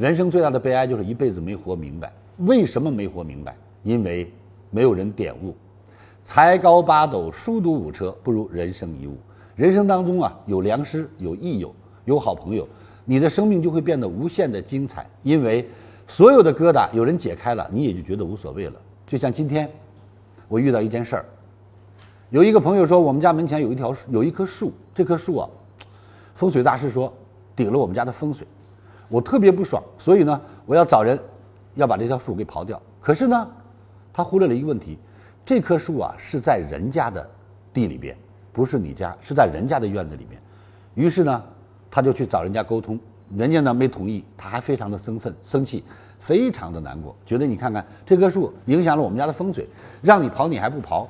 [0.00, 2.10] 人生最大的悲哀就是一辈子没活明白。
[2.38, 3.54] 为什么没活明白？
[3.82, 4.32] 因为
[4.70, 5.54] 没有人点悟。
[6.22, 9.18] 才高八斗，书读五车，不如人生一悟。
[9.56, 11.74] 人生当中啊，有良师，有益友，
[12.06, 12.66] 有好朋友，
[13.04, 15.06] 你的生命就会变得无限的精彩。
[15.22, 15.68] 因为
[16.06, 18.80] 所有的疙瘩有人解开了，你也就觉得无所谓了。
[19.06, 19.70] 就像今天，
[20.48, 21.26] 我遇到一件事儿，
[22.30, 25.50] 有一个朋友说，我们家门前有一条有一棵树，这棵树啊，
[26.34, 27.12] 风水大师说
[27.54, 28.46] 顶了我们家的风水，
[29.10, 31.20] 我特别不爽，所以呢，我要找人
[31.74, 32.80] 要把这条树给刨掉。
[32.98, 33.50] 可是呢，
[34.12, 34.98] 他忽略了一个问题。
[35.44, 37.28] 这棵树啊是在人家的
[37.72, 38.16] 地里边，
[38.52, 40.40] 不是你家，是在人家的院子里面。
[40.94, 41.42] 于是呢，
[41.90, 43.00] 他就去找人家沟通，
[43.36, 45.82] 人家呢没同意，他还非常的生愤、生气，
[46.20, 49.66] 非常的难过，觉得你看看这棵树影响了我们家的风水，
[50.02, 51.06] 让你刨你还不刨，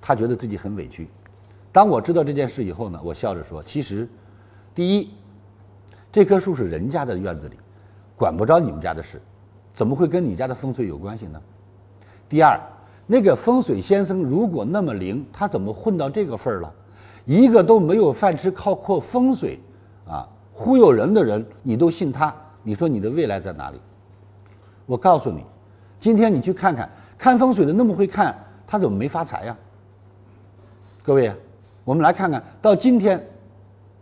[0.00, 1.06] 他觉得自己很委屈。
[1.72, 4.08] 当我知道这件事以后呢，我笑着说：其实，
[4.74, 5.10] 第一，
[6.12, 7.56] 这棵树是人家的院子里，
[8.16, 9.20] 管不着你们家的事，
[9.72, 11.40] 怎么会跟你家的风水有关系呢？
[12.28, 12.58] 第二。
[13.12, 16.72] 那个风水先生如果那么灵，他怎么混到这个份儿了？
[17.24, 19.58] 一个都没有饭吃，靠靠风水，
[20.06, 22.32] 啊，忽悠人的人，你都信他？
[22.62, 23.80] 你说你的未来在哪里？
[24.86, 25.44] 我告诉你，
[25.98, 28.32] 今天你去看看，看风水的那么会看，
[28.64, 29.56] 他怎么没发财呀？
[31.02, 31.34] 各位，
[31.82, 33.28] 我们来看看到今天，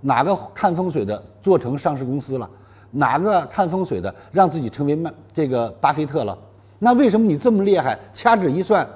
[0.01, 2.49] 哪个看风水的做成上市公司了？
[2.91, 6.37] 哪个看风水的让自己成为曼这个巴菲特了？
[6.79, 7.99] 那为什么你这么厉害？
[8.15, 8.89] 掐指一算，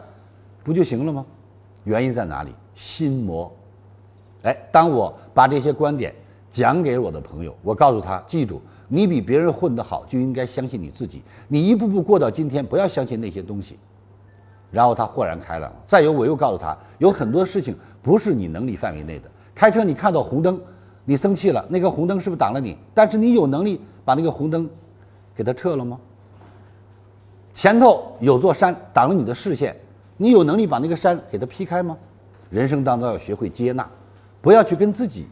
[0.63, 1.27] 不就行了吗？
[1.85, 2.55] 原因在哪里？
[2.75, 3.53] 心魔。
[4.45, 6.15] 哎，当我把这些观点
[6.51, 11.23] 讲给我的朋友，我告诉他：记住，你比别人混得好，就应该相信你自己。
[11.49, 13.79] 你一步步过到今天，不要相信那些东西。
[14.71, 15.77] 然后他豁然开朗了。
[15.87, 19.31] 再有，我又告诉他，有很多事情不是你能力范围内的。
[19.55, 20.59] 开车你看到红灯，
[21.05, 22.77] 你生气了，那个红灯是不是挡了你？
[22.95, 24.69] 但是你有能力把那个红灯
[25.35, 25.99] 给它撤了吗？
[27.53, 29.77] 前头有座山挡了你的视线，
[30.17, 31.97] 你有能力把那个山给它劈开吗？
[32.51, 33.89] 人生当中要学会接纳，
[34.41, 35.27] 不要去跟自己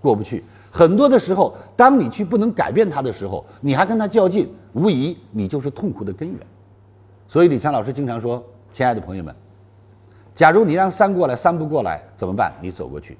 [0.00, 0.44] 过不去。
[0.70, 6.38] 很多的时候，当你去不能改变它的时候，你还跟他较劲，无疑你就是痛苦的根源。
[7.26, 9.34] 所以李强老师经常说：“亲爱的朋友们，
[10.34, 12.52] 假如你让山过来，山不过来怎么办？
[12.60, 13.18] 你走过去。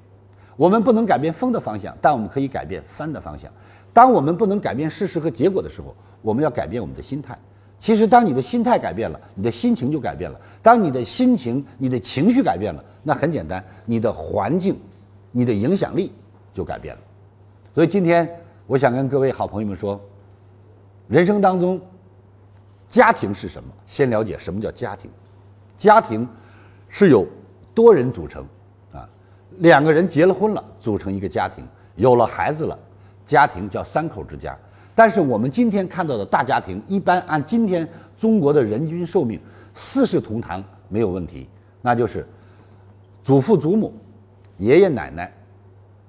[0.57, 3.49] 我们不能改变风的方向，但我们可以改变帆的方向。
[3.93, 7.37] 当我们不能改变事实和结果的时候，我们要改变我们的心态。”
[7.79, 10.41] 其实，当你的心态改变了，你的心情就改变了。
[10.63, 14.79] 当你的心情、你的情绪改变了，那很简单，你的环境、
[15.31, 16.11] 你的影响力
[16.51, 17.01] 就改变了。
[17.75, 18.27] 所以，今天
[18.65, 20.01] 我想跟各位好朋友们说，
[21.07, 21.79] 人生当中，
[22.89, 23.69] 家庭是什么？
[23.85, 25.11] 先了解什么叫家庭。
[25.77, 26.27] 家庭
[26.89, 27.27] 是由
[27.75, 28.43] 多人组成，
[29.59, 31.65] 两个人结了婚了，组成一个家庭，
[31.95, 32.77] 有了孩子了，
[33.25, 34.55] 家庭叫三口之家。
[34.93, 37.87] 但是我们今天看到的大家庭，一般按今天
[38.17, 39.39] 中国的人均寿命，
[39.73, 41.47] 四世同堂没有问题，
[41.81, 42.27] 那就是
[43.23, 43.93] 祖父祖母、
[44.57, 45.33] 爷爷奶奶，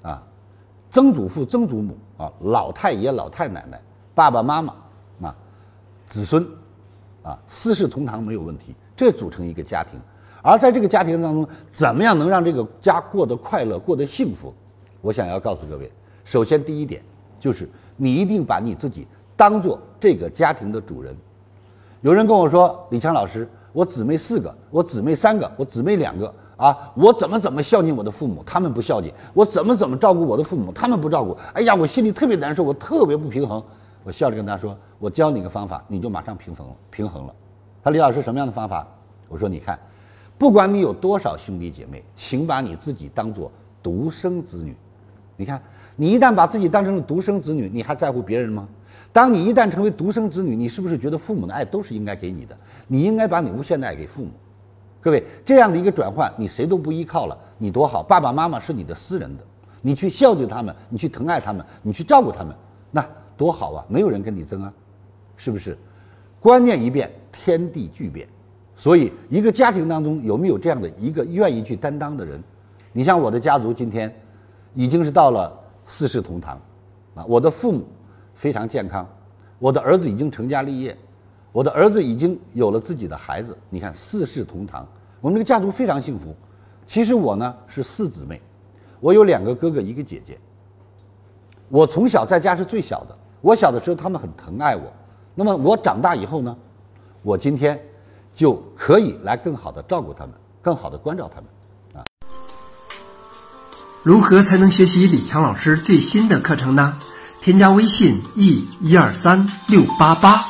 [0.03, 0.23] 啊，
[0.91, 3.81] 曾祖父曾祖母啊，老太爷老太奶奶、
[4.15, 4.75] 爸爸妈妈
[5.23, 5.37] 啊，
[6.07, 6.47] 子孙，
[7.23, 10.01] 啊，四世同堂没有问题，这组成一个家庭。
[10.43, 14.53] 而在这个家庭当中，怎么样能让这个家过得快乐、过得幸福？
[15.01, 15.91] 我想要告诉各位，
[16.25, 17.03] 首先第一点
[17.39, 17.69] 就是。
[18.01, 19.05] 你一定把你自己
[19.37, 21.13] 当做这个家庭的主人。
[22.01, 31.37] 有人跟我说：“李强老师，我姊妹四个，我姊妹三个，我姊妹两个啊，我怎么怎么孝敬我的父母，他们不孝敬；我怎么怎么照顾我的父母，他们不照顾。
[31.55, 33.61] 哎呀，我心里特别难受，我特别不平衡。”
[34.07, 37.35] 我笑着跟他说：“我教你个方法，你就马上平衡了平衡了。”
[37.83, 38.87] 他李老师什么样的方法？
[39.29, 39.77] 我说：“你看，
[40.39, 43.51] 不管你有多少兄弟姐妹，请把你自己当做
[43.83, 44.75] 独生子女。”
[45.37, 45.63] 你看，
[45.95, 48.69] 你一旦把自己当成了独生子女，你还在乎别人吗？
[49.13, 52.57] 当你一旦成为独生子女，你是不是觉得父母的爱都是应该给你的？
[52.89, 54.31] 你应该把你无限的爱给父母。
[55.01, 58.03] 各位，这样的一个转换，你谁都不依靠了，你多好！
[58.03, 59.45] 爸爸妈妈是你的私人的，
[59.81, 62.53] 你去孝敬他们，你去疼爱他们，你去照顾他们，
[62.91, 63.85] 那多好啊！
[63.89, 64.73] 没有人跟你争啊，
[65.37, 65.79] 是不是？
[66.41, 68.29] 观念一变，天地巨变。
[68.79, 72.43] 所以，一个家庭当中有没有这样的一个愿意去担当的人？
[72.95, 74.11] 你像我的家族今天。
[74.75, 76.61] 已经是到了四世同堂，
[77.15, 77.85] 啊，我的父母
[78.35, 79.05] 非常健康，
[79.59, 80.97] 我的儿子已经成家立业，
[81.51, 83.57] 我的儿子已经有了自己的孩子。
[83.71, 84.87] 你看四世同堂，
[85.21, 86.33] 我们这个家族非常幸福。
[86.87, 88.41] 其实我呢是四姊妹，
[89.01, 90.39] 我有两个哥哥，一个姐姐。
[91.69, 94.83] 我从小在家是最小的，我小的时候他们很疼爱我。
[95.35, 96.57] 那么我长大以后呢，
[97.23, 97.81] 我今天
[98.39, 100.33] 就可以来更好的照顾他们，
[100.63, 101.51] 更好的关照他们。
[101.93, 102.07] 啊
[104.05, 107.01] 如何才能学习李强老师最新的课程呢？
[107.41, 110.45] 添加微信 e 一二三六八八，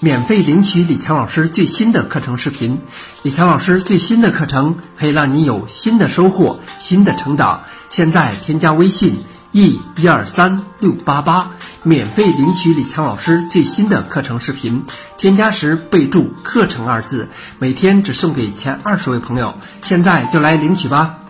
[0.00, 2.80] 免费领取李强老师最新的课程视频。
[3.22, 7.64] 李强老师最新的课程可以让你有新的收获、新的成长。
[7.90, 9.22] 现在添加微信
[9.56, 14.84] e 一二三六八八，免费领取李强老师最新的课程视频。
[15.16, 19.54] 添加时备注“课程”二字，每天只送给前二十位朋友。
[19.82, 21.20] 现在就来领取吧。